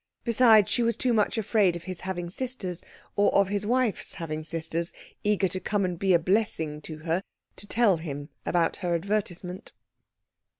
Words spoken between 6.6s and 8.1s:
to her, to tell